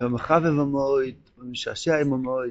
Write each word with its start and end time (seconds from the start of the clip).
ומחבב 0.00 0.46
המועד, 0.46 1.14
ומשעשע 1.38 2.00
עם 2.00 2.12
המועד. 2.12 2.50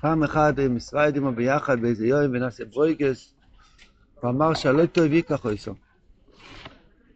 פעם 0.00 0.22
אחת 0.22 0.58
עם 0.58 0.76
ישראל 0.76 1.16
עמו 1.16 1.32
ביחד 1.32 1.80
באיזה 1.80 2.06
יום 2.06 2.20
ונעשה 2.32 2.64
ברויגס, 2.64 3.34
הוא 4.20 4.30
אמר 4.30 4.54
שלא 4.54 4.86
טוב 4.86 5.12
ייקח 5.12 5.46
איסו. 5.46 5.74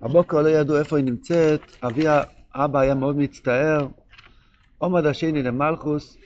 הבוקר 0.02 0.42
לא 0.42 0.48
ידעו 0.48 0.78
איפה 0.78 0.96
היא 0.96 1.04
נמצאת, 1.04 1.60
אבי 1.82 2.04
האבא 2.54 2.80
היה 2.80 2.94
מאוד 2.94 3.16
מצטער, 3.16 3.88
עומד 4.78 5.06
השני 5.06 5.42
למלכוס, 5.42 6.16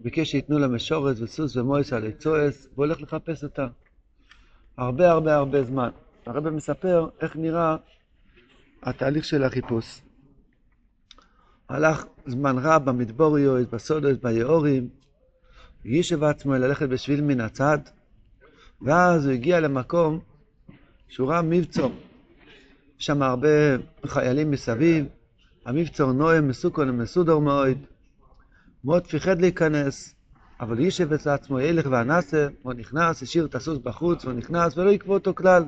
ביקש 0.00 0.30
שייתנו 0.30 0.58
לה 0.58 0.68
משורס 0.68 1.20
וסוס 1.20 1.56
ומויס 1.56 1.92
על 1.92 2.06
עצועס, 2.06 2.68
והוא 2.74 2.86
הולך 2.86 3.02
לחפש 3.02 3.44
אותה. 3.44 3.66
הרבה 4.78 5.10
הרבה 5.10 5.34
הרבה 5.34 5.64
זמן. 5.64 5.90
הרב 6.26 6.50
מספר 6.50 7.08
איך 7.20 7.36
נראה 7.36 7.76
התהליך 8.82 9.24
של 9.24 9.44
החיפוש. 9.44 10.00
הלך 11.68 12.04
זמן 12.26 12.58
רב 12.58 12.84
במדבוריוס, 12.84 13.66
בסודוס, 13.72 14.16
ביאורים, 14.22 14.88
יישב 15.84 16.24
עצמו 16.24 16.54
ללכת 16.54 16.88
בשביל 16.88 17.20
מן 17.20 17.40
הצד, 17.40 17.78
ואז 18.82 19.26
הוא 19.26 19.32
הגיע 19.32 19.60
למקום 19.60 20.20
שהוא 21.08 21.28
ראה 21.28 21.42
מבצור. 21.42 21.92
שם 22.98 23.22
הרבה 23.22 23.48
חיילים 24.06 24.50
מסביב, 24.50 25.06
המבצור 25.66 26.12
נועם, 26.12 26.48
מסוכון 26.48 26.90
ומסודר 26.90 27.38
מאוד, 27.38 27.78
מאוד 28.84 29.06
פיחד 29.06 29.40
להיכנס, 29.40 30.14
אבל 30.60 30.80
יישב 30.80 31.12
אצל 31.12 31.30
עצמו 31.30 31.60
ילך 31.60 31.86
ואנסה, 31.90 32.46
הוא 32.62 32.72
נכנס, 32.72 33.22
השאיר 33.22 33.44
את 33.44 33.54
הסוס 33.54 33.78
בחוץ, 33.78 34.24
הוא 34.24 34.32
נכנס 34.32 34.78
ולא 34.78 34.90
יקבו 34.90 35.14
אותו 35.14 35.34
כלל. 35.34 35.64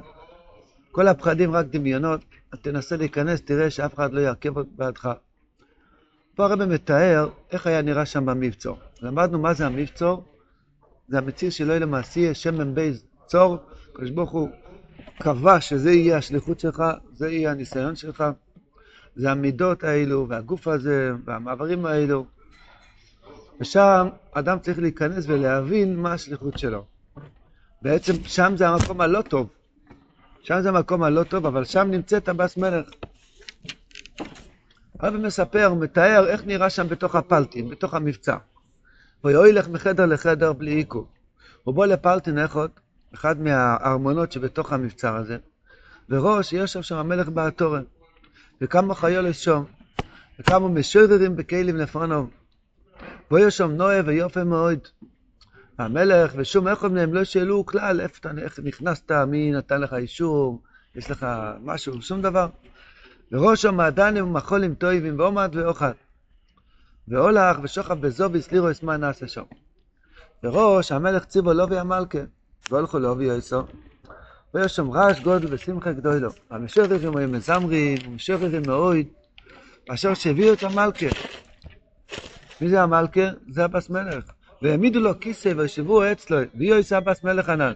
כל 0.91 1.09
הפחדים 1.09 1.51
רק 1.51 1.67
דמיונות, 1.67 2.21
תנסה 2.63 2.97
להיכנס, 2.97 3.43
תראה 3.43 3.71
שאף 3.71 3.95
אחד 3.95 4.13
לא 4.13 4.21
יעכב 4.21 4.61
בעדך. 4.77 5.09
פה 6.37 6.45
הרב 6.45 6.65
מתאר 6.65 7.29
איך 7.51 7.67
היה 7.67 7.83
נראה 7.83 8.07
שם 8.07 8.27
במבצור. 8.27 8.79
למדנו 9.03 9.39
מה 9.39 9.55
זה 9.55 9.67
המבצור, 9.67 10.25
זה 11.09 11.19
המציר 11.19 11.51
שלא 11.51 11.73
יהיה 11.73 11.81
למעשי, 11.81 12.35
שמן 12.35 12.75
בייז 12.75 13.05
צור, 13.27 13.57
הקדוש 13.93 14.11
ברוך 14.11 14.31
הוא 14.31 14.49
קבע 15.19 15.61
שזה 15.61 15.93
יהיה 15.93 16.17
השליחות 16.17 16.61
שלך, 16.61 16.83
זה 17.15 17.31
יהיה 17.31 17.51
הניסיון 17.51 17.97
שלך, 17.97 18.25
זה 19.17 19.31
המידות 19.31 19.85
האלו, 19.85 20.27
והגוף 20.29 20.69
הזה, 20.69 21.13
והמעברים 21.25 21.87
האלו. 21.87 22.27
ושם 23.61 24.09
אדם 24.33 24.59
צריך 24.59 24.79
להיכנס 24.79 25.25
ולהבין 25.29 25.97
מה 25.97 26.13
השליחות 26.13 26.59
שלו. 26.59 26.85
בעצם 27.83 28.13
שם 28.25 28.53
זה 28.57 28.69
המקום 28.69 29.01
הלא 29.01 29.23
טוב. 29.23 29.49
שם 30.43 30.61
זה 30.61 30.69
המקום 30.69 31.03
הלא 31.03 31.23
טוב, 31.23 31.47
אבל 31.47 31.65
שם 31.65 31.89
נמצאת 31.91 32.29
הבס 32.29 32.57
מלך. 32.57 32.89
הרב 35.01 35.17
מספר, 35.17 35.75
מתאר 35.75 36.27
איך 36.27 36.47
נראה 36.47 36.71
שם 36.71 36.89
בתוך 36.89 37.15
הפלטין, 37.15 37.69
בתוך 37.69 37.95
המבצע. 37.95 38.37
ויואי 39.25 39.53
לך 39.53 39.69
מחדר 39.69 40.07
לחדר 40.07 40.53
בלי 40.53 40.71
עיכוב. 40.71 41.07
הוא 41.65 41.75
בוא 41.75 41.87
לפלטין 41.87 42.39
אחד, 42.39 42.69
אחד 43.15 43.41
מהארמונות 43.41 44.33
שבתוך 44.33 44.73
המבצר 44.73 45.17
הזה, 45.17 45.37
וראש 46.09 46.53
יושב 46.53 46.83
שם 46.83 46.97
המלך 46.97 47.29
באתורן, 47.29 47.83
וכמה 48.61 48.95
חיולת 48.95 49.35
שום, 49.35 49.65
וכמה 50.41 50.69
משוררים 50.69 51.37
בכלים 51.37 51.77
לפרנוב. 51.77 52.31
ויהיה 53.31 53.51
שם 53.51 53.71
נועה 53.71 54.01
ויופי 54.07 54.43
מאוד. 54.43 54.79
המלך 55.79 56.33
ושום 56.37 56.69
אחד 56.69 56.93
מהם 56.93 57.15
לא 57.15 57.25
שאלו 57.25 57.67
כלל 57.67 58.01
איפה 58.01 58.19
אתה, 58.21 58.31
איך 58.39 58.61
נכנסת, 58.65 59.13
מי 59.13 59.53
נתן 59.53 59.81
לך 59.81 59.95
אישור, 59.95 60.63
יש 60.95 61.11
לך 61.11 61.27
משהו, 61.63 62.03
שום 62.03 62.23
דבר. 62.23 62.47
וראש 63.33 63.65
המעדנים 63.65 64.25
ומחולים 64.27 64.75
טויבים 64.75 65.19
ועומד 65.19 65.51
ואוכל. 65.55 65.87
והולך 67.09 67.57
ושוכב 67.63 68.01
בזוביס 68.01 68.53
לירוס 68.53 68.83
מה 68.83 68.97
נעשה 68.97 69.29
שם. 69.29 69.43
וראש 70.43 70.93
המלך 70.93 71.25
ציבו 71.25 71.53
לובי 71.53 71.79
המלכה, 71.79 72.19
והולכו 72.71 72.99
לובי 72.99 73.25
יסו. 73.25 73.63
ויש 74.55 74.77
שם 74.77 74.91
רעש 74.91 75.21
גודל 75.21 75.55
ושמחה 75.55 75.93
גדולו. 75.93 76.31
המשוררים 76.51 77.17
היו 77.17 77.29
מזמרים, 77.29 77.99
ומשוררים 78.07 78.63
מאוד, 78.67 78.97
אשר 79.89 80.15
שהביאו 80.15 80.53
את 80.53 80.63
המלכה. 80.63 81.07
מי 82.61 82.69
זה 82.69 82.83
המלכה? 82.83 83.21
זה 83.51 83.65
הבס 83.65 83.91
מלך. 83.91 84.25
והעמידו 84.63 85.01
לו 85.01 85.21
כיסא 85.21 85.53
וישבו 85.57 86.13
אצלו, 86.13 86.39
ויהיו 86.55 86.79
יסע 86.79 86.97
הבס 86.97 87.25
מלך 87.25 87.49
ענן. 87.49 87.73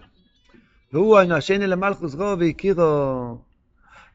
והוא 0.93 1.19
השני 1.19 1.67
למלכוס 1.67 2.15
רו 2.15 2.39
והכירו. 2.39 3.50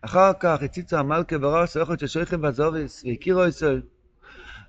אחר 0.02 0.32
כך 0.40 0.62
הציצו 0.62 0.96
המלכה 0.96 1.38
בראש 1.38 1.76
אוכל 1.76 1.96
של 1.98 2.06
שויכם 2.06 2.40
בזוביס, 2.40 3.04
והכירו 3.04 3.44
ישראל. 3.44 3.82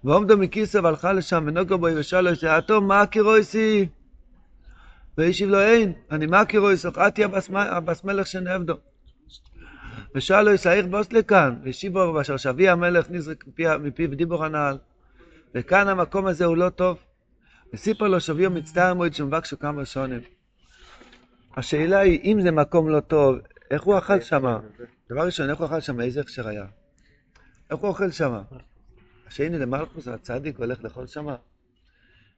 ועומדו 0.03 0.38
מכיסא 0.38 0.77
והלכה 0.77 1.13
לשם 1.13 1.43
ונוגו 1.47 1.77
בו 1.77 1.88
ושאלו 1.95 2.35
שעתו 2.35 2.81
מה 2.81 3.01
הכירויסי? 3.01 3.87
והשיב 5.17 5.49
לו 5.49 5.61
אין, 5.61 5.93
אני 6.11 6.25
מה 6.25 6.39
הכירויסי? 6.39 6.87
אתי 7.07 7.23
הבס 7.53 8.03
מלך 8.03 8.27
שנעבדו. 8.27 8.73
ושאלו 10.16 10.51
ישאיר 10.51 10.87
בוס 10.87 11.13
לכאן, 11.13 11.55
והשיבו 11.63 12.13
ואשר 12.16 12.37
שבי 12.37 12.69
המלך 12.69 13.09
נזרק 13.09 13.43
מפיו 13.79 14.16
דיבור 14.16 14.45
הנעל. 14.45 14.77
וכאן 15.55 15.87
המקום 15.87 16.27
הזה 16.27 16.45
הוא 16.45 16.57
לא 16.57 16.69
טוב. 16.69 16.97
וסיפר 17.73 18.07
לו 18.07 18.19
שביו 18.19 18.51
מצטער 18.51 18.93
מועד 18.93 19.13
שמבקשו 19.13 19.59
כמה 19.59 19.85
שונים. 19.85 20.21
השאלה 21.57 21.99
היא, 21.99 22.19
אם 22.23 22.41
זה 22.41 22.51
מקום 22.51 22.89
לא 22.89 22.99
טוב, 22.99 23.37
איך 23.72 23.83
הוא 23.83 23.97
אכל 23.97 24.22
שם? 24.22 24.57
דבר 25.09 25.25
ראשון, 25.25 25.50
איך 25.50 25.59
הוא 25.59 25.67
אכל 25.67 25.79
שם? 25.79 26.01
איזה 26.01 26.22
הכשר 26.22 26.47
היה? 26.47 26.66
איך 27.72 27.79
הוא 27.79 27.88
אוכל 27.88 28.11
שם? 28.11 28.41
השני 29.28 29.59
למלכוס, 29.59 30.07
הצדיק, 30.07 30.59
הולך 30.59 30.83
לאכול 30.83 31.07
שם? 31.07 31.28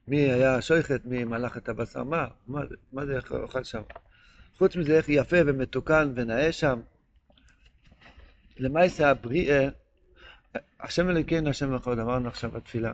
מי 0.08 0.16
היה 0.16 0.62
שויכת, 0.62 1.00
מי 1.04 1.24
מלך 1.24 1.56
את 1.56 1.68
הבשר? 1.68 2.04
מה? 2.04 2.26
מה, 2.46 2.60
מה 2.92 3.06
זה, 3.06 3.16
איך 3.16 3.32
הוא 3.32 3.38
אוכל 3.38 3.64
שם? 3.64 3.82
חוץ 4.58 4.76
מזה, 4.76 4.96
איך 4.96 5.08
יפה 5.08 5.36
ומתוקן 5.46 6.12
ונאה 6.16 6.52
שם. 6.52 6.80
למעשה 8.58 9.10
הבריאה, 9.10 9.68
השם 10.80 11.10
אלוקינו, 11.10 11.50
השם 11.50 11.74
אחד, 11.74 11.98
אמרנו 11.98 12.28
עכשיו 12.28 12.50
בתפילה. 12.50 12.92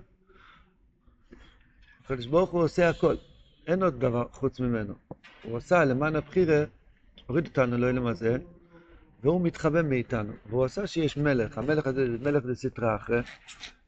הקדוש 2.04 2.26
ברוך 2.26 2.50
הוא 2.50 2.62
עושה 2.62 2.88
הכל, 2.88 3.14
אין 3.66 3.82
עוד 3.82 4.00
דבר 4.00 4.28
חוץ 4.32 4.60
ממנו. 4.60 4.94
הוא 5.42 5.56
עשה 5.56 5.84
למען 5.84 6.16
הבחירה, 6.16 6.64
הוריד 7.26 7.46
אותנו 7.46 7.78
לאלם 7.78 8.06
הזה, 8.06 8.36
והוא 9.22 9.40
מתחבא 9.40 9.82
מאיתנו. 9.82 10.32
והוא 10.46 10.64
עשה 10.64 10.86
שיש 10.86 11.16
מלך, 11.16 11.58
המלך 11.58 11.86
הזה 11.86 12.10
זה 12.10 12.18
מלך 12.18 12.44
לסטרה 12.44 12.96
אחרי, 12.96 13.20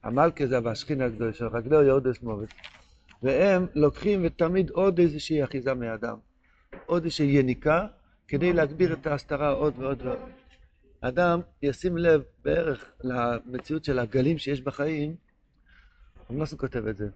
המלכה 0.02 0.46
זה 0.46 0.58
והשכינה 0.64 1.04
הגדול 1.04 1.32
של 1.32 1.46
רגלו 1.46 1.82
יהודס 1.82 2.22
מוות. 2.22 2.48
והם 3.22 3.66
לוקחים 3.74 4.20
ותמיד 4.24 4.70
עוד 4.70 4.98
איזושהי 4.98 5.44
אחיזה 5.44 5.74
מאדם, 5.74 6.16
עוד 6.86 7.04
איזושהי 7.04 7.26
יניקה, 7.26 7.86
כדי 8.28 8.52
להגביר 8.52 8.92
את 8.92 9.06
ההסתרה 9.06 9.50
עוד 9.50 9.74
ועוד 9.78 10.02
ועוד. 10.02 10.18
אדם 11.00 11.40
ישים 11.62 11.96
לב 11.96 12.22
בערך 12.44 12.92
למציאות 13.04 13.84
של 13.84 13.98
הגלים 13.98 14.38
שיש 14.38 14.60
בחיים, 14.60 15.16
אמנוסו 16.30 16.58
כותב 16.58 16.86
את 16.86 16.96
זה, 16.96 17.08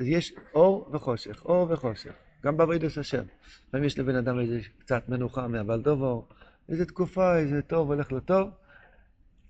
יש 0.00 0.34
אור 0.54 0.90
וחושך, 0.92 1.44
אור 1.44 1.66
וחושך, 1.70 2.12
גם 2.44 2.56
בעבודת 2.56 2.96
השם. 2.96 3.22
לפעמים 3.68 3.86
יש 3.86 3.98
לבן 3.98 4.16
אדם 4.16 4.38
איזה 4.40 4.60
קצת 4.78 5.08
מנוחה 5.08 5.48
מהבלדובו, 5.48 6.28
איזה 6.68 6.86
תקופה, 6.86 7.38
איזה 7.38 7.62
טוב, 7.62 7.92
הולך 7.92 8.12
לו 8.12 8.20
טוב, 8.20 8.50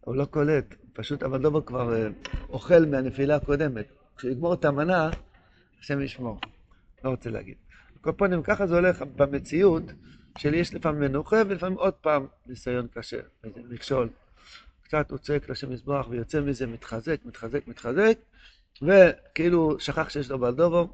הוא 0.00 0.16
לא 0.16 0.24
קולט, 0.24 0.74
פשוט 0.92 1.22
הבלדובו 1.22 1.64
כבר 1.64 1.94
אה, 1.94 2.08
אוכל 2.48 2.86
מהנפילה 2.86 3.36
הקודמת. 3.36 3.86
כשהוא 4.16 4.30
יגמור 4.30 4.54
את 4.54 4.64
המנה, 4.64 5.10
השם 5.80 6.00
ישמור. 6.00 6.40
לא 7.04 7.10
רוצה 7.10 7.30
להגיד. 7.30 7.54
כל 8.00 8.12
פנים, 8.16 8.42
ככה 8.42 8.66
זה 8.66 8.74
הולך 8.74 9.02
במציאות, 9.16 9.82
של 10.38 10.54
יש 10.54 10.74
לפעמים 10.74 11.00
מנוחה 11.00 11.42
ולפעמים 11.48 11.78
עוד 11.78 11.94
פעם 11.94 12.26
ניסיון 12.46 12.86
קשה, 12.94 13.20
איזה 13.44 13.60
מכשול. 13.70 14.08
קצת 14.82 15.10
הוא 15.10 15.18
צועק 15.18 15.50
לשם 15.50 15.72
מזבח 15.72 16.06
ויוצא 16.10 16.40
מזה 16.40 16.66
מתחזק, 16.66 17.16
מתחזק, 17.24 17.68
מתחזק, 17.68 18.18
וכאילו 18.82 19.80
שכח 19.80 20.08
שיש 20.08 20.30
לו 20.30 20.38
בלדובו, 20.38 20.88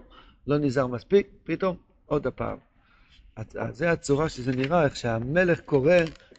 לא 0.46 0.58
נזהר 0.58 0.86
מספיק, 0.86 1.28
פתאום 1.44 1.76
עוד 2.06 2.26
הפעם. 2.26 2.58
זה 3.70 3.90
הצורה 3.90 4.28
שזה 4.28 4.52
נראה, 4.52 4.84
איך 4.84 4.96
שהמלך 4.96 5.60
קורא 5.60 5.92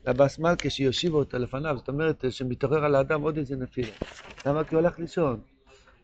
לבס 0.08 0.40
מלכה 0.40 0.70
שיושיבו 0.70 1.18
אותה 1.18 1.38
לפניו, 1.38 1.78
זאת 1.78 1.88
אומרת 1.88 2.26
שמתעורר 2.30 2.86
על 2.86 2.96
האדם 2.96 3.22
עוד 3.22 3.38
איזה 3.38 3.56
נפילה. 3.56 3.92
למה? 4.46 4.64
כי 4.64 4.76
הוא 4.76 4.84
הלך 4.84 5.00
לישון. 5.00 5.40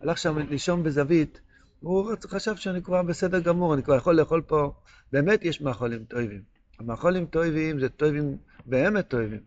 הלך 0.02 0.18
שם 0.18 0.38
לישון 0.38 0.84
בזווית, 0.84 1.42
הוא 1.80 2.12
חשב 2.28 2.56
שאני 2.56 2.82
כבר 2.82 3.04
בסדר 3.04 3.40
גמור, 3.40 3.74
אני 3.74 3.84
כבר 3.84 3.96
יכול 3.96 4.16
לאכול 4.16 4.42
פה, 4.42 4.74
באמת 5.12 5.46
יש 5.46 5.62
מאכולים 5.62 6.04
טובים. 6.04 6.42
המאכולים 6.80 7.26
טובים 7.26 7.80
זה 7.80 7.90
טובים, 7.90 8.38
באמת 8.66 9.08
טובים. 9.08 9.40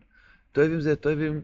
טובים 0.51 0.81
זה 0.81 0.95
טובים 0.95 1.41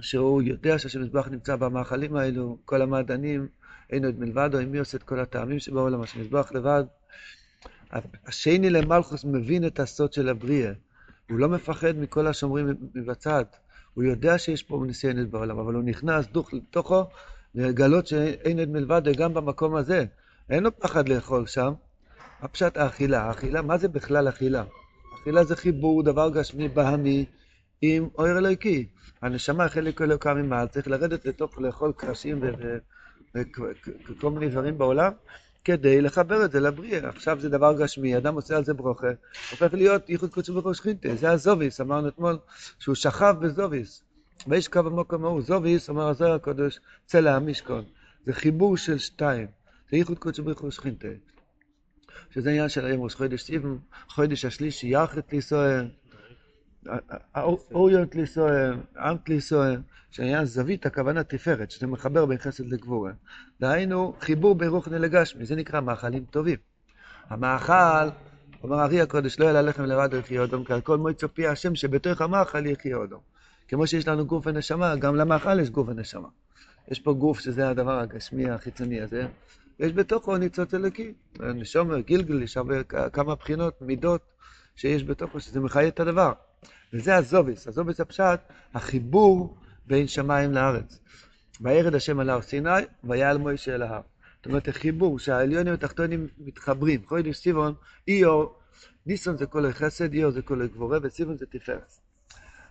שהוא 0.00 0.42
יודע 0.42 0.78
שהשם 0.78 1.02
מזבח 1.02 1.28
נמצא 1.28 1.56
במאכלים 1.56 2.16
האלו, 2.16 2.58
כל 2.64 2.82
המעדנים, 2.82 3.48
אין 3.90 4.04
עוד 4.04 4.18
מלבדו, 4.18 4.58
עם 4.58 4.70
מי 4.72 4.78
עושה 4.78 4.98
את 4.98 5.02
כל 5.02 5.20
הטעמים 5.20 5.58
שבעולם, 5.58 6.02
השם 6.02 6.20
מזבח 6.20 6.52
לבד. 6.52 6.84
השני 8.26 8.70
למלכוס 8.70 9.24
מבין 9.24 9.66
את 9.66 9.80
הסוד 9.80 10.12
של 10.12 10.28
הבריאה. 10.28 10.72
הוא 11.30 11.38
לא 11.38 11.48
מפחד 11.48 11.96
מכל 11.96 12.26
השומרים 12.26 12.74
מבצד. 12.94 13.44
הוא 13.94 14.04
יודע 14.04 14.38
שיש 14.38 14.62
פה 14.62 14.82
ניסיונות 14.86 15.28
בעולם, 15.28 15.58
אבל 15.58 15.74
הוא 15.74 15.82
נכנס 15.82 16.26
דוך 16.26 16.54
לתוכו 16.54 17.04
לגלות 17.54 18.06
שאין 18.06 18.58
עוד 18.58 18.68
מלבד 18.68 19.02
גם 19.16 19.34
במקום 19.34 19.76
הזה. 19.76 20.04
אין 20.50 20.62
לו 20.62 20.76
פחד 20.78 21.08
לאכול 21.08 21.46
שם. 21.46 21.72
הפשט 22.40 22.76
האכילה. 22.76 23.22
האכילה, 23.22 23.62
מה 23.62 23.78
זה 23.78 23.88
בכלל 23.88 24.28
אכילה? 24.28 24.64
אכילה 25.20 25.44
זה 25.44 25.56
חיבור, 25.56 26.02
דבר 26.02 26.30
גשמי 26.30 26.68
בהמי 26.68 27.24
עם 27.82 28.08
אויר 28.18 28.38
אלוהיקי. 28.38 28.86
הנשמה 29.22 29.68
חלק 29.68 30.02
אלוקה 30.02 30.34
ממעל, 30.34 30.66
צריך 30.66 30.88
לרדת 30.88 31.26
לתוך 31.26 31.60
לאכול 31.60 31.92
קרשים 31.96 32.40
וכל 34.08 34.30
מיני 34.30 34.48
דברים 34.48 34.78
בעולם, 34.78 35.12
כדי 35.66 36.00
לחבר 36.00 36.44
את 36.44 36.50
זה 36.52 36.60
לבריאה. 36.60 37.08
עכשיו 37.08 37.40
זה 37.40 37.48
דבר 37.48 37.82
גשמי, 37.82 38.16
אדם 38.16 38.34
עושה 38.34 38.56
על 38.56 38.64
זה 38.64 38.74
ברוכה, 38.74 39.06
הופך 39.50 39.74
להיות 39.74 40.10
ייחוד 40.10 40.30
קודשו 40.30 40.62
ברוך 40.62 40.74
שכינתה. 40.74 41.16
זה 41.16 41.30
הזוביס, 41.30 41.80
אמרנו 41.80 42.08
אתמול, 42.08 42.38
שהוא 42.78 42.94
שכב 42.94 43.36
בזוביס. 43.40 44.02
ויש 44.46 44.68
קו 44.68 44.78
המוקם 44.78 45.24
ההוא, 45.24 45.42
זוביס, 45.42 45.88
אומר 45.88 46.08
הזוהר 46.08 46.34
הקודש, 46.34 46.80
צלע 47.06 47.36
המשכון. 47.36 47.84
זה 48.26 48.32
חיבור 48.32 48.76
של 48.76 48.98
שתיים, 48.98 49.46
זה 49.90 49.96
ייחוד 49.96 50.18
קודשו 50.18 50.44
ברוך 50.44 50.72
שכינתה. 50.72 51.08
שזה 52.34 52.50
עניין 52.50 52.68
של 52.68 52.84
היום 52.84 53.02
ראש 53.02 53.14
חודש 53.14 53.42
סיבן, 53.42 53.76
חודש 54.08 54.44
השלישי, 54.44 54.86
יחד 54.86 55.20
לישראל. 55.32 55.88
אוריות 57.74 58.14
לישראל, 58.14 58.74
אמת 58.98 59.28
לישראל, 59.28 59.80
שהעניין 60.10 60.44
זווית, 60.44 60.86
הכוונה 60.86 61.24
תפארת, 61.24 61.70
שזה 61.70 61.86
מחבר 61.86 62.26
בין 62.26 62.38
חסד 62.38 62.66
לגבורה. 62.66 63.12
דהיינו, 63.60 64.14
חיבור 64.20 64.54
בין 64.54 64.68
רוחני 64.68 64.98
לגשמי, 64.98 65.44
זה 65.44 65.56
נקרא 65.56 65.80
מאכלים 65.80 66.24
טובים. 66.30 66.56
המאכל, 67.28 68.08
אומר 68.62 68.82
ארי 68.84 69.00
הקודש, 69.00 69.38
לא 69.38 69.44
יהיה 69.44 69.62
ללחם 69.62 69.84
לבד 69.84 70.08
יחיה 70.14 70.40
אודום, 70.40 70.64
כי 70.64 70.72
על 70.72 70.80
כל 70.80 70.98
מועצו 70.98 71.34
פי 71.34 71.46
השם 71.46 71.74
שבתוך 71.74 72.20
המאכל 72.20 72.66
יחיה 72.66 72.96
אודום. 72.96 73.20
כמו 73.68 73.86
שיש 73.86 74.08
לנו 74.08 74.26
גוף 74.26 74.46
ונשמה, 74.46 74.96
גם 74.96 75.16
למאכל 75.16 75.60
יש 75.60 75.70
גוף 75.70 75.88
ונשמה. 75.88 76.28
יש 76.88 77.00
פה 77.00 77.12
גוף 77.12 77.40
שזה 77.40 77.68
הדבר 77.68 77.98
הגשמי 77.98 78.50
החיצוני 78.50 79.00
הזה, 79.00 79.26
יש 79.78 79.92
בתוכו 79.92 80.36
ניצוץ 80.36 80.74
אלוקי. 80.74 81.12
נשומר, 81.40 82.00
גילגל, 82.00 82.42
יש 82.42 82.56
הרבה, 82.56 82.82
כמה 83.12 83.34
בחינות, 83.34 83.82
מידות 83.82 84.20
שיש 84.76 85.04
בתוכו, 85.04 85.40
שזה 85.40 85.60
מחיה 85.60 85.88
את 85.88 86.00
הדבר. 86.00 86.32
וזה 86.92 87.16
הזוביס. 87.16 87.68
הזוביס 87.68 88.00
הפשט, 88.00 88.40
החיבור 88.74 89.56
בין 89.86 90.06
שמיים 90.08 90.52
לארץ. 90.52 90.98
וירד 91.60 91.94
השם 91.94 92.20
על 92.20 92.30
הר 92.30 92.42
סיני, 92.42 92.70
ויעל 93.04 93.38
מוישה 93.38 93.74
אל 93.74 93.82
ההר. 93.82 94.00
זאת 94.36 94.46
אומרת, 94.46 94.68
החיבור 94.68 95.18
שהעליונים 95.18 95.72
והתחתונים 95.72 96.26
מתחברים. 96.38 97.02
חודש 97.06 97.36
סיבון, 97.36 97.74
איור, 98.08 98.58
ניסון 99.06 99.36
זה 99.36 99.46
כל 99.46 99.66
החסד, 99.66 100.12
איור 100.12 100.30
זה 100.30 100.42
כל 100.42 100.62
הגבורה, 100.62 100.98
וסיבון 101.02 101.36
זה 101.36 101.46
תפארת. 101.46 101.92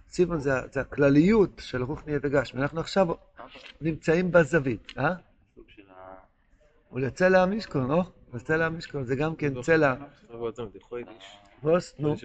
סיבון 0.09 0.39
זה, 0.39 0.51
זה 0.71 0.81
הכלליות 0.81 1.61
של 1.63 1.83
רוחני 1.83 2.13
וגשמי. 2.21 2.61
אנחנו 2.61 2.79
עכשיו 2.79 3.07
נמצאים 3.81 4.31
בזווית, 4.31 4.93
אה? 4.97 5.13
הוא 6.89 6.99
לצלע 6.99 7.41
המשכון, 7.43 7.87
לא? 7.87 8.03
לצלע 8.33 8.65
המשכון, 8.65 9.03
זה 9.03 9.15
גם 9.15 9.35
כן 9.35 9.61
צלע. 9.61 9.95
נו. 11.99 12.15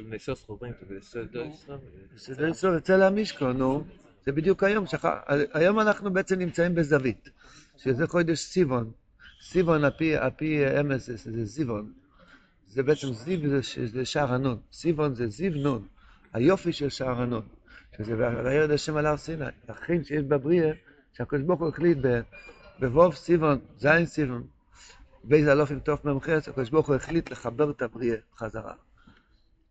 זה 2.17 2.81
צלע 2.81 3.07
המשכון, 3.07 3.57
נו. 3.57 3.85
זה 4.27 4.33
בדיוק 4.33 4.63
היום, 4.63 4.85
היום 5.53 5.81
אנחנו 5.81 6.13
בעצם 6.13 6.39
נמצאים 6.39 6.75
בזווית, 6.75 7.29
שזה 7.77 8.07
חודש 8.07 8.39
סיבון. 8.39 8.91
סיבון, 9.43 9.85
על 9.85 10.31
פי 10.37 10.81
אמס, 10.81 11.11
זה 11.11 11.45
זיבון. 11.45 11.93
זה 12.69 12.83
בעצם 12.83 13.13
זיו, 13.13 13.61
זה 13.85 14.05
שער 14.05 14.33
הנון. 14.33 14.59
סיבון 14.73 15.15
זה 15.15 15.27
זיו 15.27 15.53
נון, 15.55 15.87
היופי 16.33 16.73
של 16.73 16.89
שער 16.89 17.23
הנון. 17.23 17.43
שזה 17.99 18.17
וירד 18.45 18.71
השם 18.71 18.97
על 18.97 19.07
הר 19.07 19.17
סיני. 19.17 19.45
לכן 19.69 20.05
שיש 20.05 20.23
בבריאה, 20.23 20.73
שהקדוש 21.13 21.43
ברוך 21.43 21.61
הוא 21.61 21.69
החליט 21.69 21.99
בווב 22.79 23.15
סיבון, 23.15 23.59
זין 23.79 24.07
סיבון, 24.07 24.47
באיזה 25.25 25.53
אלופים 25.53 25.81
טוב 25.81 25.99
ממחץ, 26.05 26.49
הקדוש 26.49 26.71
ברוך 26.71 26.89
הוא 26.89 26.97
החליט 26.97 27.31
לחבר 27.31 27.71
את 27.71 27.83
הבריאה 27.83 28.17
בחזרה. 28.35 28.75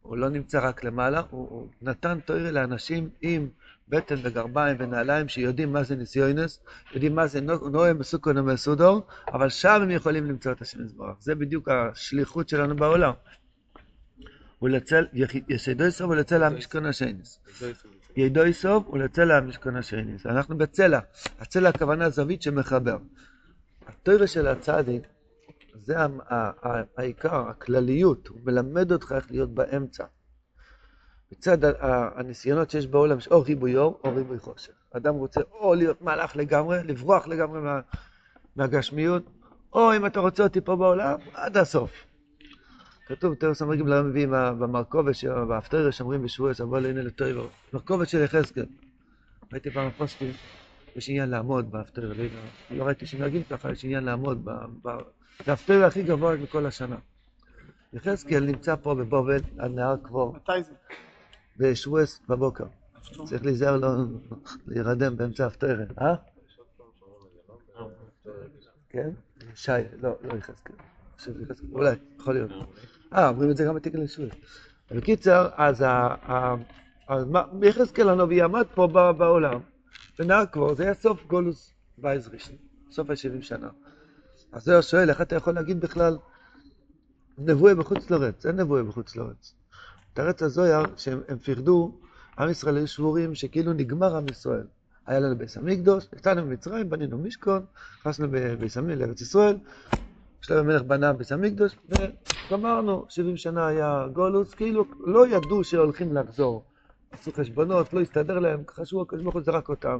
הוא 0.01 0.17
לא 0.17 0.29
נמצא 0.29 0.59
רק 0.67 0.83
למעלה, 0.83 1.21
הוא, 1.29 1.47
הוא 1.49 1.67
נתן 1.81 2.19
תוירה 2.19 2.51
לאנשים 2.51 3.09
עם 3.21 3.49
בטן 3.87 4.15
וגרביים 4.23 4.77
ונעליים 4.79 5.27
שיודעים 5.27 5.73
מה 5.73 5.83
זה 5.83 5.95
ניסיונס, 5.95 6.59
יודעים 6.93 7.15
מה 7.15 7.27
זה 7.27 7.41
נועה 7.41 7.93
מסוכון 7.93 8.37
ומסודור, 8.37 9.01
אבל 9.33 9.49
שם 9.49 9.81
הם 9.81 9.91
יכולים 9.91 10.25
למצוא 10.25 10.51
את 10.51 10.61
השם 10.61 10.85
יזברך. 10.85 11.15
זה 11.19 11.35
בדיוק 11.35 11.69
השליחות 11.69 12.49
שלנו 12.49 12.75
בעולם. 12.75 13.13
ולצל, 14.61 15.05
יסדו 15.49 15.83
יסוב 15.83 16.09
ולצל 16.09 16.43
המשכון 16.43 16.85
השנס. 16.85 17.39
ידו 18.15 18.45
יסוב 18.45 18.89
ולצל 18.89 19.31
המשכון 19.31 19.75
השנס. 19.75 20.25
אנחנו 20.25 20.57
בצלע. 20.57 20.99
הצלע 21.39 21.69
הכוונה 21.69 22.09
זווית 22.09 22.41
שמחבר. 22.41 22.97
התוירה 23.87 24.27
של 24.27 24.47
הצדיק 24.47 25.03
זה 25.73 25.95
העיקר, 26.97 27.35
הכלליות, 27.49 28.27
הוא 28.27 28.37
מלמד 28.43 28.91
אותך 28.91 29.11
איך 29.15 29.31
להיות 29.31 29.53
באמצע. 29.53 30.05
מצד 31.31 31.57
הניסיונות 32.15 32.69
שיש 32.69 32.87
בעולם, 32.87 33.17
או 33.31 33.41
ריבוי 33.41 33.77
אור 33.77 33.99
או 34.03 34.15
ריבוי 34.15 34.39
חושך. 34.39 34.71
אדם 34.91 35.15
רוצה 35.15 35.41
או 35.51 35.73
להיות 35.73 36.01
מהלך 36.01 36.35
לגמרי, 36.35 36.83
לברוח 36.83 37.27
לגמרי 37.27 37.61
מה, 37.61 37.79
מהגשמיות, 38.55 39.23
או 39.73 39.95
אם 39.95 40.05
אתה 40.05 40.19
רוצה 40.19 40.43
אותי 40.43 40.61
פה 40.61 40.75
בעולם, 40.75 41.19
עד 41.33 41.57
הסוף. 41.57 41.91
כתוב, 43.05 43.33
תרס 43.33 43.61
המרגים 43.61 43.87
לא 43.87 44.03
מביאים 44.03 44.29
במרכובת, 44.31 45.15
באפטרש 45.47 46.01
אומרים 46.01 46.23
בשבועס, 46.23 46.61
אבוא 46.61 46.79
לעיני 46.79 47.01
לטויבר. 47.01 47.47
מרכובת 47.73 48.09
של 48.09 48.23
יחזקאל. 48.23 48.65
ראיתי 49.53 49.71
פעם 49.71 49.91
פוסטים, 49.97 50.31
יש 50.95 51.09
עניין 51.09 51.29
לעמוד 51.29 51.71
באפטרש, 51.71 52.17
לא 52.71 52.83
ראיתי 52.83 53.05
שנוהגים 53.05 53.43
ככה, 53.43 53.71
יש 53.71 53.85
עניין 53.85 54.03
לעמוד 54.03 54.45
זה 55.45 55.53
הפרק 55.53 55.83
הכי 55.83 56.03
גבוה 56.03 56.35
מכל 56.35 56.65
השנה. 56.65 56.95
יחזקאל 57.93 58.45
נמצא 58.45 58.75
פה 58.75 58.95
בבובל, 58.95 59.39
על 59.57 59.71
נהר 59.71 59.97
קבור. 59.97 60.33
מתי 60.35 60.63
זה? 60.63 60.73
בשבועס 61.57 62.21
בבוקר. 62.29 62.65
צריך 63.23 63.45
להיזהר 63.45 63.77
לא 63.77 63.89
להירדם 64.67 65.17
באמצע 65.17 65.45
הפטרת, 65.45 65.87
אה? 66.01 66.15
כן? 68.89 69.09
שי, 69.55 69.71
לא, 70.01 70.09
לא 70.21 70.37
יחזקאל. 70.37 70.75
אולי, 71.71 71.95
יכול 72.19 72.33
להיות. 72.33 72.51
אה, 73.13 73.29
אומרים 73.29 73.51
את 73.51 73.57
זה 73.57 73.63
גם 73.63 73.75
בתיקון 73.75 74.01
לשבועס. 74.01 74.31
בקיצר, 74.91 75.49
אז 75.55 75.85
יחזקאל 77.61 78.09
הנביא 78.09 78.43
עמד 78.43 78.65
פה 78.75 78.87
בעולם, 79.17 79.59
בנהר 80.19 80.45
קבור, 80.45 80.75
זה 80.75 80.83
היה 80.83 80.93
סוף 80.93 81.25
גולוס 81.25 81.73
וייז 81.97 82.27
ראשון, 82.27 82.55
סוף 82.91 83.09
ה-70 83.09 83.41
שנה. 83.41 83.69
אז 84.51 84.63
זהו 84.63 84.83
שואל, 84.83 85.09
איך 85.09 85.21
אתה 85.21 85.35
יכול 85.35 85.53
להגיד 85.53 85.79
בכלל 85.79 86.17
נבואה 87.37 87.75
בחוץ 87.75 88.09
לארץ? 88.09 88.45
אין 88.45 88.55
נבואה 88.55 88.83
בחוץ 88.83 89.15
לארץ. 89.15 89.53
תרץ 90.13 90.43
הזויר, 90.43 90.79
שהם 90.97 91.21
פחדו, 91.43 91.99
עם 92.39 92.49
ישראל 92.49 92.77
היו 92.77 92.87
שבורים 92.87 93.35
שכאילו 93.35 93.73
נגמר 93.73 94.17
עם 94.17 94.25
ישראל. 94.31 94.67
היה 95.05 95.19
לנו 95.19 95.37
ביס 95.37 95.57
המקדוש, 95.57 96.07
יצאנו 96.15 96.45
ממצרים, 96.45 96.89
בנינו 96.89 97.17
משכון, 97.17 97.65
נכנסנו 97.99 98.27
ביס 98.59 98.77
המקדוש 98.77 98.99
לארץ 98.99 99.21
ישראל, 99.21 99.57
שלב 100.41 100.57
המלך 100.57 100.81
בנה 100.81 101.13
ביס 101.13 101.31
המקדוש, 101.31 101.75
וגמרנו, 102.49 103.05
70 103.09 103.37
שנה 103.37 103.67
היה 103.67 104.07
גולוס, 104.13 104.53
כאילו 104.53 104.85
לא 104.99 105.27
ידעו 105.27 105.63
שהולכים 105.63 106.15
לחזור. 106.15 106.63
עשו 107.11 107.31
חשבונות, 107.31 107.93
לא 107.93 108.01
הסתדר 108.01 108.39
להם, 108.39 108.63
חשבו, 108.69 109.01
הקדוש 109.01 109.23
ברוך 109.23 109.35
הוא 109.35 109.43
זרק 109.43 109.69
אותם. 109.69 109.97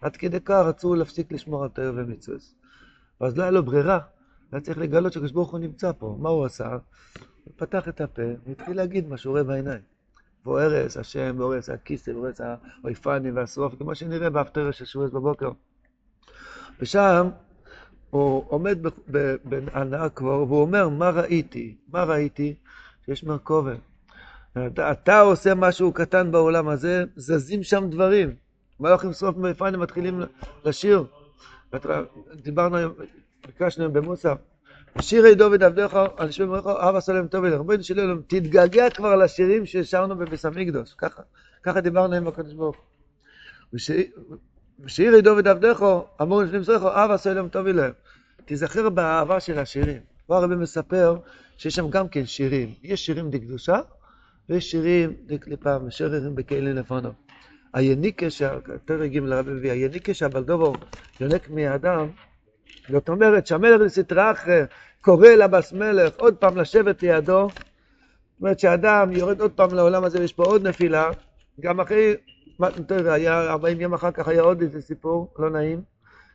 עד 0.00 0.16
כדי 0.16 0.40
כך 0.40 0.62
רצו 0.66 0.94
להפסיק 0.94 1.32
לשמור 1.32 1.62
על 1.62 1.68
תאר 1.68 1.92
ומצווה. 1.96 2.36
ואז 3.22 3.36
לא 3.36 3.42
היה 3.42 3.50
לו 3.50 3.62
ברירה, 3.62 3.98
היה 4.52 4.60
צריך 4.60 4.78
לגלות 4.78 5.12
שהקדוש 5.12 5.32
ברוך 5.32 5.50
הוא 5.50 5.60
נמצא 5.60 5.92
פה. 5.98 6.16
מה 6.20 6.28
הוא 6.28 6.44
עשה? 6.44 6.68
הוא 7.44 7.54
פתח 7.56 7.88
את 7.88 8.00
הפה 8.00 8.22
והתחיל 8.46 8.76
להגיד 8.76 9.08
מה 9.08 9.16
שהוא 9.16 9.30
רואה 9.30 9.44
בעיניים. 9.44 9.80
ואורס 10.46 10.96
השם, 10.96 11.34
ואורס 11.38 11.70
הכיסא, 11.70 12.10
ואורס 12.10 12.40
האויפני 12.40 13.30
והשרוף, 13.30 13.74
כמו 13.78 13.94
שנראה 13.94 14.30
בהפטרה 14.30 14.72
של 14.72 14.84
שבועס 14.84 15.10
בבוקר. 15.10 15.50
ושם 16.80 17.28
הוא 18.10 18.44
עומד 18.48 18.78
נהר 19.86 20.08
קבור, 20.08 20.42
והוא 20.42 20.60
אומר, 20.60 20.88
מה 20.88 21.10
ראיתי? 21.10 21.76
מה 21.88 22.04
ראיתי? 22.04 22.54
שיש 23.06 23.24
מרכובת. 23.24 23.78
אתה, 24.66 24.92
אתה 24.92 25.20
עושה 25.20 25.54
משהו 25.54 25.92
קטן 25.92 26.32
בעולם 26.32 26.68
הזה, 26.68 27.04
זזים 27.16 27.62
שם 27.62 27.90
דברים. 27.90 28.34
מלאכים 28.80 29.12
שרוף 29.12 29.36
מאיפנים 29.36 29.80
מתחילים 29.80 30.20
לשיר. 30.64 31.04
דיברנו 32.34 32.76
היום, 32.76 32.92
ביקשנו 33.46 33.84
היום 33.84 33.92
במוסף, 33.92 34.36
שירי 35.00 35.34
דוד 35.34 35.62
עבדיך, 35.62 35.98
על 36.16 36.30
שמי 36.30 36.46
מריך, 36.46 36.66
אבא 36.66 37.00
סלם 37.00 37.26
טוב 37.26 37.44
אלך. 37.44 37.54
רבנו 37.54 37.82
של 37.82 38.00
אלוהים, 38.00 38.22
תתגעגע 38.26 38.90
כבר 38.90 39.16
לשירים 39.16 39.66
ששרנו 39.66 40.16
בביס 40.16 40.44
המקדוש. 40.44 40.94
ככה, 40.98 41.22
ככה 41.62 41.80
דיברנו 41.80 42.14
עם 42.14 42.28
הקדוש 42.28 42.52
ברוך 42.52 42.76
הוא. 42.76 43.78
ושירי 44.80 45.22
דוד 45.22 45.48
עבדיך, 45.48 45.84
אמור 46.22 46.42
לפנים 46.42 46.62
זריך, 46.62 46.82
אבא 46.82 47.16
סלם 47.16 47.48
טוב 47.48 47.66
אלך. 47.66 47.94
תיזכר 48.44 48.90
באהבה 48.90 49.40
של 49.40 49.58
השירים. 49.58 50.00
פה 50.26 50.36
הרבי 50.36 50.54
מספר 50.54 51.16
שיש 51.56 51.74
שם 51.74 51.90
גם 51.90 52.08
כן 52.08 52.26
שירים. 52.26 52.74
יש 52.82 53.06
שירים 53.06 53.30
דקדושה, 53.30 53.80
ויש 54.48 54.70
שירים 54.70 55.12
דקליפה, 55.26 55.78
משררים 55.78 56.34
בכלים 56.34 56.76
לפונו. 56.76 57.12
היניקה, 57.72 58.30
שהתרא 58.30 59.06
ג' 59.06 59.16
לרבי 59.16 59.50
מביא, 59.50 59.72
היניקה 59.72 60.14
שהבלדובו 60.14 60.72
יונק 61.20 61.50
מהאדם, 61.50 62.08
זאת 62.88 63.08
אומרת 63.08 63.46
שהמלך 63.46 63.80
לסטרא 63.80 64.32
אחרי 64.32 64.60
קורא 65.00 65.28
לבס 65.28 65.72
מלך 65.72 66.14
עוד 66.16 66.36
פעם 66.36 66.56
לשבת 66.56 67.02
לידו, 67.02 67.48
זאת 67.48 68.40
אומרת 68.40 68.58
שאדם 68.58 69.12
יורד 69.12 69.40
עוד 69.40 69.52
פעם 69.52 69.74
לעולם 69.74 70.04
הזה 70.04 70.18
ויש 70.20 70.32
פה 70.32 70.44
עוד 70.44 70.66
נפילה, 70.66 71.10
גם 71.60 71.80
אחרי, 71.80 72.14
היה 72.88 73.50
40 73.50 73.80
יום 73.80 73.94
אחר 73.94 74.10
כך 74.10 74.28
היה 74.28 74.42
עוד 74.42 74.60
איזה 74.60 74.80
סיפור 74.80 75.34
לא 75.38 75.50
נעים, 75.50 75.82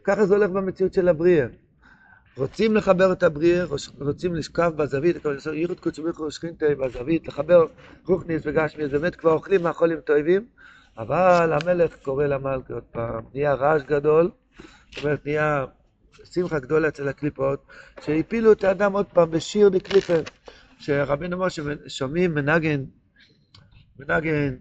ככה 0.04 0.26
זה 0.26 0.36
הולך 0.36 0.50
במציאות 0.50 0.94
של 0.94 1.08
הבריאה. 1.08 1.48
רוצים 2.38 2.76
לחבר 2.76 3.12
את 3.12 3.24
הבריאה, 3.24 3.66
רוצים 4.00 4.36
לשכב 4.36 4.72
בזווית, 4.76 5.16
ייחוד 5.54 5.80
קודש 5.80 6.00
ברוך 6.00 6.18
הוא 6.18 6.30
שכינתה 6.30 6.66
בזווית, 6.80 7.28
לחבר 7.28 7.66
רוחניס 8.08 8.42
וגשמיס, 8.46 8.92
באמת 8.92 9.16
כבר 9.16 9.32
אוכלים 9.32 9.64
מאכולים 9.64 10.00
טובים, 10.00 10.46
אבל 10.98 11.54
המלך 11.54 11.96
קורא 12.04 12.26
למלכי 12.26 12.74
עוד 12.74 12.84
פעם, 12.84 13.24
נהיה 13.34 13.54
רעש 13.54 13.82
גדול, 13.82 14.32
זאת 14.96 15.04
אומרת 15.04 15.26
נהיה 15.26 15.66
שמחה 16.24 16.60
גדולה 16.60 16.88
אצל 16.88 17.08
הקליפות, 17.08 17.66
שהפילו 18.02 18.52
את 18.52 18.64
האדם 18.64 18.94
עוד 18.94 19.06
פעם 19.06 19.32
בשיר 19.32 19.70
דקליפר, 19.70 20.22
שרבינו 20.80 21.38
משה 21.38 21.62
שומעים 21.88 22.34
מנגן, 22.34 22.84
מנגן 24.00 24.56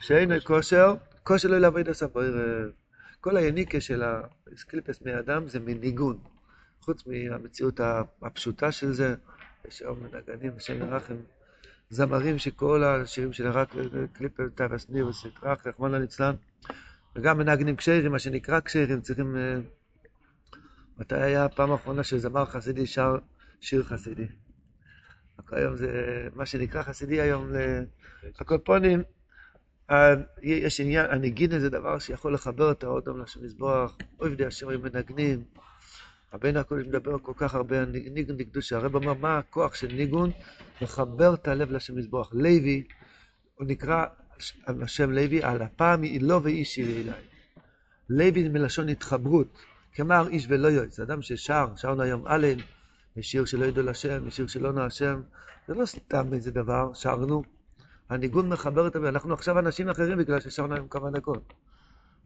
שאין 0.00 0.40
כושר, 0.44 0.94
כושר 1.24 1.48
לא 1.48 1.58
לעבוד 1.58 1.88
הספר. 1.88 2.32
כל 3.20 3.36
היניקה 3.36 3.80
של 3.80 4.02
הקליפס 4.02 5.02
מאדם 5.02 5.48
זה 5.48 5.60
מניגון. 5.60 6.18
חוץ 6.80 7.06
מהמציאות 7.06 7.80
הפשוטה 8.22 8.72
של 8.72 8.92
זה, 8.92 9.14
יש 9.68 9.82
היום 9.82 9.98
מנגנים 10.02 10.56
בשם 10.56 10.82
ירחם, 10.82 11.14
זמרים 11.90 12.38
שכל 12.38 12.84
השירים 12.84 13.32
של 13.32 13.48
רק 13.48 13.74
קליפר, 14.12 14.48
טרס 14.54 14.88
ניר 14.88 15.06
וסטרח, 15.06 15.66
רחמנא 15.66 15.96
ליצלן, 15.96 16.34
וגם 17.16 17.38
מנגנים 17.38 17.76
כשרים, 17.76 18.12
מה 18.12 18.18
שנקרא 18.18 18.60
כשרים, 18.60 19.00
צריכים... 19.00 19.36
אה, 19.36 19.58
מתי 20.98 21.14
היה 21.14 21.44
הפעם 21.44 21.70
האחרונה 21.70 22.04
שזמר 22.04 22.44
חסידי 22.44 22.86
שר 22.86 23.16
שיר 23.60 23.82
חסידי? 23.82 24.26
היום 25.52 25.76
זה 25.76 26.28
מה 26.34 26.46
שנקרא 26.46 26.82
חסידי 26.82 27.20
היום, 27.20 27.50
הקופונים, 28.38 29.02
יש 30.42 30.80
עניין, 30.80 31.06
הנגינה 31.10 31.60
זה 31.60 31.70
דבר 31.70 31.98
שיכול 31.98 32.34
לחבר 32.34 32.70
את 32.70 32.84
האודם 32.84 33.22
לשם 33.22 33.44
מזבוח, 33.44 33.96
עובדי 34.16 34.46
השם 34.46 34.82
מנגנים, 34.82 35.44
רבינו 36.34 36.58
הקודש 36.58 36.86
מדבר 36.86 37.18
כל 37.18 37.32
כך 37.36 37.54
הרבה 37.54 37.80
על 37.80 37.86
ניגון 37.86 38.36
דקדושה. 38.36 38.76
הרב 38.76 38.94
אומר, 38.94 39.14
מה 39.14 39.38
הכוח 39.38 39.74
של 39.74 39.94
ניגון? 39.94 40.30
לחבר 40.80 41.34
את 41.34 41.48
הלב 41.48 41.70
לשם 41.70 41.96
מזבוח. 41.96 42.30
לוי, 42.32 42.84
הוא 43.54 43.66
נקרא 43.66 44.04
השם 44.66 45.10
לוי, 45.10 45.42
על 45.42 45.62
הפעם 45.62 46.02
היא 46.02 46.22
לא 46.22 46.40
ואיש 46.42 46.74
שירי 46.74 47.02
אליי. 47.02 47.22
לוי 48.10 48.48
מלשון 48.48 48.88
התחברות, 48.88 49.58
כמר 49.92 50.28
איש 50.28 50.46
ולא 50.48 50.68
יועץ. 50.68 51.00
אדם 51.00 51.22
ששר, 51.22 51.66
שרנו 51.76 52.02
היום 52.02 52.28
אלן, 52.28 52.58
יש 53.16 53.30
שיר 53.30 53.44
שלא 53.44 53.64
ידעו 53.64 53.84
לשם, 53.84 54.26
יש 54.26 54.36
שיר 54.36 54.46
שלא 54.46 54.72
נו 54.72 54.80
השם. 54.80 55.22
זה 55.68 55.74
לא 55.74 55.86
סתם 55.86 56.32
איזה 56.32 56.50
דבר, 56.50 56.94
שרנו. 56.94 57.42
הניגון 58.10 58.48
מחבר 58.48 58.86
את 58.86 58.96
הלב. 58.96 59.04
אנחנו 59.04 59.34
עכשיו 59.34 59.58
אנשים 59.58 59.88
אחרים 59.88 60.18
בגלל 60.18 60.40
ששרנו 60.40 60.74
היום 60.74 60.88
כמה 60.88 61.10
דקות. 61.10 61.52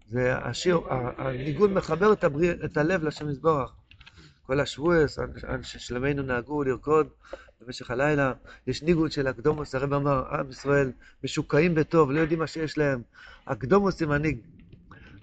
זה 0.07 0.37
השיר, 0.37 0.81
הניגון 1.19 1.75
מחבר 1.75 2.13
את, 2.13 2.25
הבריא, 2.25 2.53
את 2.65 2.77
הלב 2.77 3.05
לשם 3.05 3.29
מזבוח. 3.29 3.75
כל 4.47 4.61
השבועס, 4.61 5.19
שלמנו 5.63 6.23
נהגו 6.23 6.63
לרקוד 6.63 7.09
במשך 7.61 7.91
הלילה. 7.91 8.33
יש 8.67 8.83
ניגוד 8.83 9.13
של 9.13 9.27
הקדומוס, 9.27 9.75
הרב 9.75 9.93
אמר, 9.93 10.35
עם 10.35 10.51
ישראל 10.51 10.93
משוקעים 11.25 11.75
בטוב, 11.75 12.11
לא 12.11 12.21
יודעים 12.21 12.39
מה 12.39 12.47
שיש 12.47 12.79
להם. 12.79 13.03
הקדומוס 13.47 13.99
זה 13.99 14.07
מנהיג. 14.07 14.39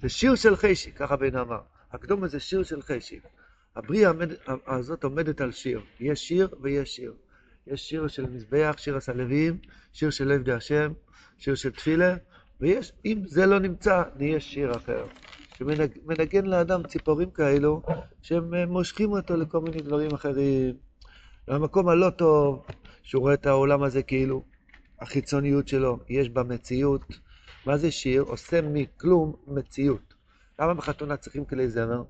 זה 0.02 0.10
שיר 0.10 0.36
של 0.36 0.56
חשי, 0.56 0.92
ככה 0.92 1.16
בן 1.16 1.36
אמר. 1.36 1.60
הקדומוס 1.92 2.32
זה 2.32 2.40
שיר 2.40 2.64
של 2.64 2.82
חשי. 2.82 3.20
הבריאה 3.76 4.12
הזאת 4.68 5.04
עומדת 5.04 5.42
על 5.42 5.52
שיר. 5.52 5.82
יש 6.00 6.28
שיר 6.28 6.50
ויש 6.62 6.96
שיר. 6.96 7.14
יש 7.68 7.90
שיר 7.90 8.08
של 8.08 8.26
מזבח, 8.26 8.76
שיר 8.78 8.98
הסלווים, 8.98 9.58
שיר 9.94 10.10
של 10.10 10.32
עבדי 10.32 10.52
השם, 10.52 10.92
שיר 11.38 11.56
של 11.56 11.72
תפילה, 11.72 12.16
ויש, 12.62 12.92
אם 13.06 13.22
זה 13.26 13.46
לא 13.46 13.60
נמצא, 13.60 14.04
נהיה 14.16 14.40
שיר 14.40 14.72
אחר. 14.78 15.06
שמנגן 15.60 16.46
לאדם 16.46 16.84
ציפורים 16.88 17.32
כאלו, 17.32 17.82
שהם 18.22 18.54
אה, 18.54 18.66
מושכים 18.66 19.12
אותו 19.12 19.38
לכל 19.38 19.62
מיני 19.62 19.82
דברים 19.82 20.12
אחרים. 20.14 20.76
למקום 21.48 21.90
הלא 21.90 22.10
טוב, 22.10 22.66
שהוא 23.04 23.22
רואה 23.22 23.34
את 23.34 23.46
העולם 23.46 23.84
הזה 23.84 24.04
כאילו, 24.04 24.44
החיצוניות 25.00 25.68
שלו, 25.68 26.00
יש 26.10 26.30
בה 26.30 26.44
מציאות. 26.44 27.02
מה 27.66 27.78
זה 27.78 27.92
שיר? 27.92 28.22
עושה 28.22 28.62
מכלום 28.62 29.36
מציאות. 29.48 30.14
למה 30.60 30.74
בחתונה 30.74 31.18
צריכים 31.18 31.46
כלי 31.46 31.70
זמר? 31.70 32.04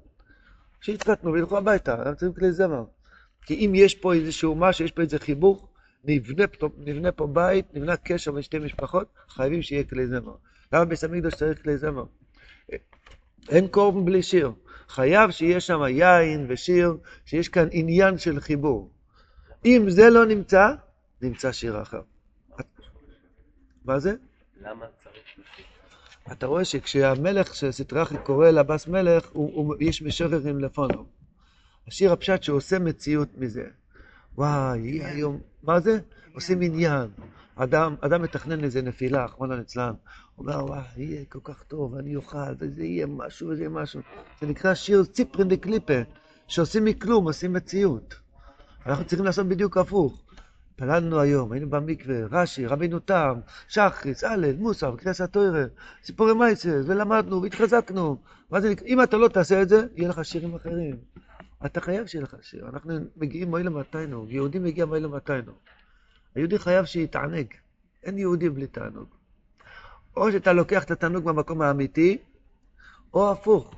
שיתחתנו 0.82 1.34
וילכו 1.34 1.58
הביתה, 1.58 1.94
הם 1.94 2.16
צריכים 2.16 2.34
כלי 2.34 2.52
זמר. 2.52 2.84
כי 3.46 3.66
אם 3.66 3.72
יש 3.76 3.96
פה 3.96 4.14
איזשהו 4.14 4.56
משהו, 4.56 4.86
יש 4.86 4.92
פה 4.92 5.02
איזה 5.02 5.20
חיבור, 5.20 5.68
נבנה, 6.04 6.44
נבנה 6.78 7.12
פה 7.12 7.28
בית, 7.28 7.74
נבנה 7.74 7.98
קשר 7.98 8.32
בין 8.32 8.42
שתי 8.42 8.60
משפחות, 8.60 9.08
חייבים 9.30 9.62
שיהיה 9.62 9.84
כלי 9.84 10.08
זמר. 10.08 10.34
למה 10.74 10.86
בסמיקדוש 10.86 11.34
צריך 11.34 11.64
כלי 11.64 11.78
זמר? 11.78 12.04
אין 13.50 13.68
קורבן 13.68 14.06
בלי 14.06 14.24
שיר. 14.24 14.52
חייב 14.90 15.32
שיהיה 15.32 15.60
שם 15.60 15.82
יין 15.88 16.46
ושיר, 16.50 16.98
שיש 17.26 17.50
כאן 17.50 17.68
עניין 17.72 18.18
של 18.18 18.40
חיבור. 18.40 18.90
אם 19.66 19.86
זה 19.90 20.10
לא 20.10 20.26
נמצא, 20.26 20.74
נמצא 21.22 21.52
שיר 21.52 21.82
אחר. 21.82 22.02
מה 23.86 24.00
זה? 24.00 24.14
למה 24.62 24.86
צריך 25.04 25.24
שיר? 25.36 25.66
אתה 26.32 26.46
רואה 26.46 26.66
שכשהמלך 26.66 27.56
של 27.56 27.72
סטרחי 27.72 28.16
קורא 28.24 28.50
לבס 28.50 28.88
מלך, 28.88 29.30
הוא, 29.30 29.52
הוא, 29.54 29.76
יש 29.80 30.02
משוררים 30.02 30.60
לפונו. 30.60 31.06
השיר 31.88 32.12
הפשט 32.12 32.44
שהוא 32.44 32.58
עושה 32.58 32.80
מציאות 32.80 33.30
מזה. 33.38 33.64
וואי, 34.36 35.04
היום, 35.06 35.40
מה 35.64 35.80
זה? 35.80 36.00
עושים 36.34 36.62
עניין. 36.62 37.08
אדם, 37.56 37.96
אדם 38.02 38.22
מתכנן 38.22 38.64
איזה 38.64 38.82
נפילה, 38.82 39.26
אחמונה 39.26 39.56
ליצלן, 39.56 39.94
וואי, 40.40 40.82
יהיה 40.98 41.26
כל 41.30 41.40
כך 41.44 41.64
טוב, 41.64 41.96
אני 41.96 42.16
אוכל, 42.16 42.54
וזה 42.60 42.84
יהיה 42.84 43.08
משהו, 43.08 43.48
וזה 43.50 43.62
יהיה 43.62 43.70
משהו. 43.70 44.02
זה 44.42 44.48
נקרא 44.48 44.74
שיר 44.74 45.04
ציפרין 45.04 45.48
דקליפה, 45.48 45.94
שעושים 46.48 46.86
מכלום, 46.86 47.26
עושים 47.26 47.54
מציאות. 47.54 48.16
אנחנו 48.86 49.06
צריכים 49.06 49.26
לעשות 49.26 49.48
בדיוק 49.48 49.78
הפוך. 49.78 50.24
פללנו 50.76 51.20
היום, 51.20 51.52
היינו 51.52 51.70
במקווה, 51.70 52.16
רש"י, 52.32 52.66
רבינו 52.66 53.00
תם, 53.00 53.40
שחריס, 53.68 54.24
הלל, 54.24 54.56
מוסר, 54.56 54.96
קריאס 54.96 55.22
התוירה, 55.22 55.66
סיפורי 56.04 56.34
מייסס, 56.34 56.84
ולמדנו, 56.86 57.42
והתחזקנו. 57.42 58.18
מה 58.52 58.62
זה? 58.62 58.74
אם 58.86 59.04
אתה 59.04 59.18
לא 59.18 59.28
תעשה 59.28 59.62
את 59.62 59.70
זה, 59.70 59.88
יהיה 59.96 60.10
לך 60.10 60.26
שירים 60.26 60.56
אחרים. 60.56 60.98
אתה 61.66 61.82
חייב 61.82 62.06
שיהיה 62.08 62.24
לך 62.24 62.36
שיר. 62.42 62.70
אנחנו 62.70 62.94
מגיעים 63.18 63.50
מועיל 63.50 63.66
למתינו, 63.66 64.26
יהודי 64.30 64.60
מגיע 64.60 64.86
מועיל 64.86 65.04
למתינו. 65.04 65.52
היהודי 66.36 66.60
חייב 66.60 66.86
שיתענג. 66.86 67.48
אין 68.04 68.18
יהודי 68.18 68.50
בלי 68.50 68.68
תענוג. 68.68 69.19
או 70.18 70.32
שאתה 70.32 70.54
לוקח 70.54 70.84
את 70.84 70.92
התענוג 70.92 71.24
במקום 71.24 71.62
האמיתי, 71.62 72.18
או 73.14 73.32
הפוך. 73.32 73.76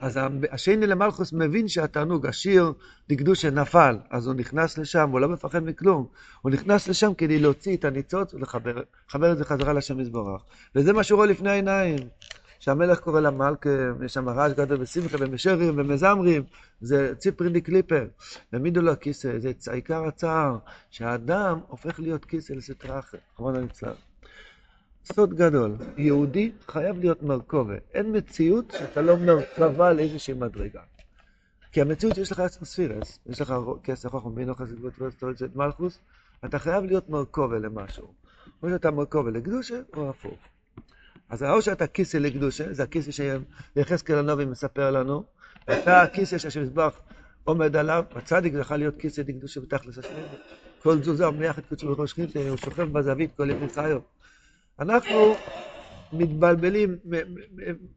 אז 0.00 0.18
השני 0.52 0.86
למלכוס 0.86 1.32
מבין 1.32 1.68
שהתענוג, 1.68 2.26
השיר 2.26 2.72
דקדושה 3.08 3.50
נפל, 3.50 3.98
אז 4.10 4.26
הוא 4.26 4.34
נכנס 4.34 4.78
לשם, 4.78 5.10
הוא 5.10 5.20
לא 5.20 5.28
מפחד 5.28 5.64
מכלום. 5.64 6.06
הוא 6.42 6.52
נכנס 6.52 6.88
לשם 6.88 7.14
כדי 7.14 7.38
להוציא 7.38 7.76
את 7.76 7.84
הניצוץ 7.84 8.34
ולחבר 8.34 9.32
את 9.32 9.38
זה 9.38 9.44
חזרה 9.44 9.72
לשם 9.72 9.98
מזבורך. 9.98 10.42
וזה 10.74 10.92
מה 10.92 11.02
שהוא 11.02 11.16
רואה 11.16 11.28
לפני 11.28 11.50
העיניים. 11.50 11.98
שהמלך 12.64 13.00
קורא 13.00 13.20
למלכה, 13.20 13.70
יש 14.04 14.14
שם 14.14 14.28
רעש 14.28 14.52
גדול 14.52 14.78
בשמחה 14.78 15.16
ומשרים 15.20 15.78
ומזמרים, 15.78 16.42
זה 16.80 17.14
ציפרין 17.18 17.52
די 17.52 17.60
קליפר. 17.60 18.06
העמידו 18.52 18.82
לו 18.82 18.92
הכיסא, 18.92 19.38
זה 19.38 19.72
עיקר 19.72 20.04
הצער, 20.04 20.56
שהאדם 20.90 21.58
הופך 21.68 22.00
להיות 22.00 22.24
כיסא 22.24 22.52
לסטרה 22.52 22.98
אחרת, 22.98 23.20
כמובן 23.36 23.56
הנצלם. 23.56 23.92
סוד 25.12 25.34
גדול, 25.34 25.76
יהודי 25.96 26.52
חייב 26.66 26.98
להיות 26.98 27.22
מרכובה. 27.22 27.74
אין 27.94 28.16
מציאות 28.16 28.74
שאתה 28.78 29.02
לא 29.02 29.16
מרכבה 29.16 29.92
לאיזושהי 29.92 30.34
מדרגה. 30.34 30.80
כי 31.72 31.80
המציאות 31.80 32.18
יש 32.18 32.32
לך 32.32 32.40
עצמו 32.40 32.66
ספירס, 32.66 33.18
יש 33.26 33.40
לך 33.40 33.54
כסף 33.82 34.08
חוכם 34.08 34.34
בינו 34.34 34.54
חסיד 34.54 34.84
ותולצת 34.84 35.56
מלכוס, 35.56 36.00
אתה 36.44 36.58
חייב 36.58 36.84
להיות 36.84 37.08
מרכובה 37.08 37.58
למשהו. 37.58 38.12
או 38.62 38.68
שאתה 38.68 38.90
מרכובה 38.90 39.30
לקדושה 39.30 39.80
או 39.96 40.10
הפוך. 40.10 40.38
אז 41.28 41.42
או 41.42 41.62
שאתה 41.62 41.86
כיסא 41.86 42.16
לקדושה, 42.16 42.72
זה 42.72 42.82
הכיסא 42.82 43.10
שיחזקאל 43.76 44.18
הנובי 44.18 44.44
מספר 44.44 44.90
לנו, 44.90 45.24
ואתה 45.68 46.02
הכיסא 46.02 46.38
שהשמזבח 46.38 47.00
עומד 47.44 47.76
עליו, 47.76 48.04
הצדיק 48.14 48.54
יכול 48.60 48.76
להיות 48.76 48.94
כיסא 48.98 49.20
לקדושה 49.20 49.60
בתכלס 49.60 49.98
השם. 49.98 50.14
כל 50.82 51.00
תזוזה 51.00 51.28
ומייחד 51.28 51.62
קודשו 51.68 51.96
בראש 51.96 52.12
חינטה, 52.12 52.38
הוא 52.48 52.56
שוכב 52.56 52.92
בזווית 52.92 53.30
כל 53.36 53.50
ימי 53.50 53.68
חיו. 53.68 54.00
אנחנו 54.80 55.34
מתבלבלים, 56.12 56.96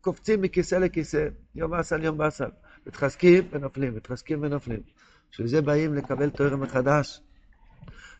קופצים 0.01 0.41
מכיסא 0.41 0.75
לכיסא, 0.75 1.27
יום 1.55 1.73
אסל 1.73 2.03
יום 2.03 2.17
באסל, 2.17 2.49
מתחזקים 2.87 3.47
ונופלים, 3.51 3.95
מתחזקים 3.95 4.39
ונופלים. 4.41 4.79
בשביל 5.31 5.47
זה 5.47 5.61
באים 5.61 5.93
לקבל 5.93 6.29
תואר 6.29 6.55
מחדש. 6.55 7.21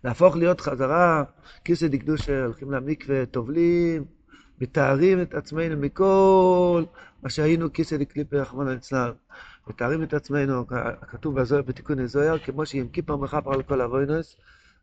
להפוך 0.04 0.36
להיות 0.36 0.62
חזרה, 0.62 1.24
כיסא 1.66 1.88
דקדושה, 1.88 2.44
הולכים 2.46 2.72
למקווה, 2.72 3.26
טובלים, 3.26 4.06
מתארים 4.62 5.22
את 5.22 5.34
עצמנו 5.34 5.78
מכל 5.78 6.84
מה 7.24 7.30
שהיינו 7.30 7.74
כיסא 7.74 7.98
דקליפר 7.98 8.38
רחמנא 8.38 8.70
ליצלן. 8.70 9.12
מתארים 9.68 10.04
את 10.04 10.14
עצמנו, 10.14 10.68
כתוב 11.08 11.40
בזוהר 11.40 11.62
בתיקון 11.62 12.00
הזוהר, 12.00 12.40
כמו 12.40 12.66
שעם 12.66 12.88
כיפר 12.88 13.16
מכפר 13.16 13.54
על 13.54 13.64
כל 13.64 13.82
אבוינוס, 13.82 14.38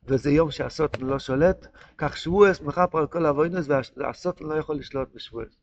וזה 0.07 0.31
יום 0.31 0.51
שהסוטן 0.51 1.07
לא 1.07 1.19
שולט, 1.19 1.67
כך 1.99 2.17
שבועס 2.17 2.61
מכפר 2.61 2.99
על 2.99 3.07
כל 3.07 3.27
אבוינוס, 3.27 3.67
והסוטן 3.97 4.45
לא 4.45 4.55
יכול 4.55 4.77
לשלוט 4.77 5.09
בשבועס. 5.15 5.57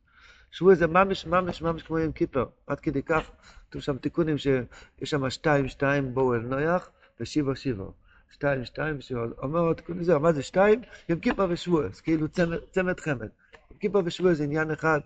שבועס 0.51 0.77
זה 0.77 0.87
ממש 0.87 1.25
ממש 1.25 1.61
ממש 1.61 1.83
כמו 1.83 1.99
יום 1.99 2.11
כיפר, 2.11 2.45
עד 2.67 2.79
כדי 2.79 3.03
כך, 3.03 3.31
כתוב 3.69 3.81
שם 3.81 3.97
תיקונים 3.97 4.37
שיש 4.37 4.65
שם 5.03 5.29
שתיים 5.29 5.67
שתיים 5.67 6.13
בואו 6.13 6.35
אל 6.35 6.39
נויח, 6.39 6.89
ושיבו 7.19 7.55
שיבו. 7.55 7.93
שתיים 8.31 8.65
שתיים 8.65 8.97
ושיבו. 8.97 9.21
אומר 9.37 9.73
תיקון 9.73 9.99
הזוהר, 9.99 10.19
מה 10.19 10.33
זה 10.33 10.43
שתיים? 10.43 10.81
יום 11.09 11.19
כיפר 11.19 11.47
ושבועס, 11.49 12.01
כאילו 12.01 12.27
צמד, 12.71 12.99
חמד. 12.99 13.27
יום 13.71 13.79
כיפר 13.79 13.99
ושבועס 14.05 14.37
זה 14.37 14.43
עניין 14.43 14.71
אחד. 14.71 14.99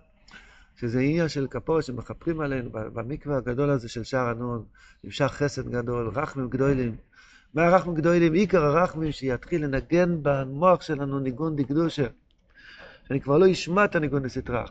שזה 0.79 0.99
עניין 0.99 1.29
של 1.29 1.47
כפור 1.47 1.81
שמכפרים 1.81 2.39
עלינו 2.39 2.69
במקווה 2.71 3.37
הגדול 3.37 3.69
הזה 3.69 3.89
של 3.89 4.03
שער 4.03 4.29
הנון, 4.29 4.65
נמשך 5.03 5.25
חסד 5.25 5.69
גדול, 5.69 6.09
רחמים 6.15 6.49
גדולים. 6.49 6.95
מה 7.55 7.65
הרחמים 7.65 7.95
גדולים? 7.95 8.33
עיקר 8.33 8.63
הרחמים 8.63 9.11
שיתחיל 9.11 9.63
לנגן 9.63 10.17
במוח 10.21 10.81
שלנו 10.81 11.19
ניגון 11.19 11.55
דקדושה. 11.55 12.07
שאני 13.07 13.21
כבר 13.21 13.37
לא 13.37 13.51
אשמע 13.51 13.85
את 13.85 13.95
הניגון 13.95 14.23
לסטרה. 14.23 14.65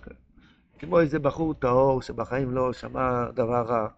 כמו 0.79 1.01
איזה 1.01 1.19
בחור 1.19 1.55
טהור 1.55 2.03
שבחיים 2.03 2.51
לא 2.51 2.73
שמע 2.73 3.31
דבר 3.31 3.63
רע, 3.63 3.89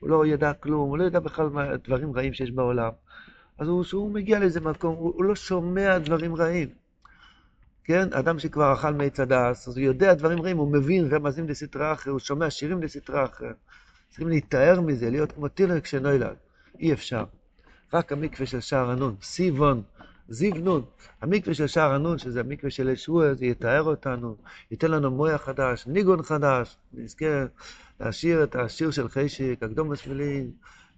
הוא 0.00 0.10
לא 0.10 0.26
ידע 0.26 0.52
כלום, 0.52 0.90
הוא 0.90 0.98
לא 0.98 1.04
ידע 1.04 1.20
בכלל 1.20 1.48
מה 1.48 1.76
דברים 1.76 2.12
רעים 2.16 2.32
שיש 2.32 2.50
בעולם. 2.50 2.90
אז 3.58 3.68
הוא, 3.68 3.84
כשהוא 3.84 4.10
מגיע 4.10 4.38
לאיזה 4.38 4.60
מקום, 4.60 4.94
הוא, 4.94 5.12
הוא 5.16 5.24
לא 5.24 5.34
שומע 5.34 5.98
דברים 5.98 6.36
רעים. 6.36 6.68
כן? 7.84 8.08
אדם 8.12 8.38
שכבר 8.38 8.72
אכל 8.72 8.94
מעץ 8.94 9.20
הדס, 9.20 9.68
אז 9.68 9.76
הוא 9.76 9.84
יודע 9.84 10.14
דברים 10.14 10.42
רעים, 10.42 10.56
הוא 10.56 10.72
מבין 10.72 11.14
רמזים 11.14 11.48
לסטרה 11.48 11.92
אחרת, 11.92 12.12
הוא 12.12 12.18
שומע 12.18 12.50
שירים 12.50 12.82
לסטרה 12.82 13.24
אחרת. 13.24 13.56
צריכים 14.08 14.28
להתאר 14.28 14.80
מזה, 14.80 15.10
להיות 15.10 15.32
כמו 15.32 15.48
תינוק 15.48 15.86
שנוילד. 15.86 16.36
אי 16.78 16.92
אפשר. 16.92 17.24
רק 17.92 18.12
המקווה 18.12 18.46
של 18.46 18.60
שער 18.60 18.90
הנון, 18.90 19.16
סיבון, 19.22 19.82
זיו 20.28 20.54
נון. 20.54 20.84
המקווה 21.22 21.54
של 21.54 21.66
שער 21.66 21.94
הנון, 21.94 22.18
שזה 22.18 22.40
המקווה 22.40 22.70
של 22.70 22.88
ישוע, 22.88 23.34
זה 23.34 23.46
יתאר 23.46 23.82
אותנו, 23.82 24.36
ייתן 24.70 24.90
לנו 24.90 25.10
מויה 25.10 25.38
חדש, 25.38 25.86
ניגון 25.86 26.22
חדש, 26.22 26.76
נזכה 26.92 27.26
להשאיר 28.00 28.42
את 28.42 28.56
השיר 28.56 28.90
של 28.90 29.08
חשק, 29.08 29.58
הקדום 29.62 29.88
בשבילים, 29.88 30.50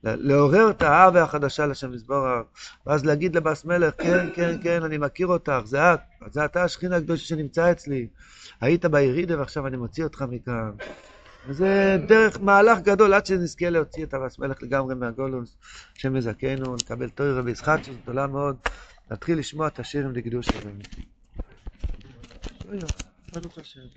לעורר 0.04 0.70
את 0.70 0.82
האהבה 0.82 1.22
החדשה 1.22 1.66
לשם 1.66 1.94
יזבורך, 1.94 2.42
ואז 2.86 3.04
להגיד 3.04 3.36
לבס 3.36 3.64
מלך, 3.64 3.94
כן, 3.98 4.26
כן, 4.34 4.56
כן, 4.62 4.82
אני 4.82 4.98
מכיר 4.98 5.26
אותך, 5.26 5.60
זה 5.64 5.94
את, 5.94 6.00
זה 6.30 6.44
אתה 6.44 6.64
השכינה 6.64 6.96
הקדושה 6.96 7.26
שנמצא 7.26 7.70
אצלי. 7.70 8.08
היית 8.60 8.84
בירידה 8.84 9.38
ועכשיו 9.38 9.66
אני 9.66 9.76
מוציא 9.76 10.04
אותך 10.04 10.24
מכאן. 10.28 10.70
וזה 11.46 11.96
דרך 12.08 12.40
מהלך 12.40 12.78
גדול 12.80 13.14
עד 13.14 13.26
שנזכה 13.26 13.70
להוציא 13.70 14.04
את 14.04 14.14
הבס 14.14 14.38
מלך 14.38 14.62
לגמרי 14.62 14.94
מהגולוס, 14.94 15.56
השם 15.96 16.16
יזכנו, 16.16 16.76
נקבל 16.76 17.08
תוירה 17.08 17.42
וישחטשות 17.44 18.02
גדולה 18.02 18.26
מאוד, 18.26 18.56
נתחיל 19.10 19.38
לשמוע 19.38 19.66
את 19.66 19.78
השירים 19.78 20.12
לקדוש 20.12 20.46
שלנו. 20.46 20.78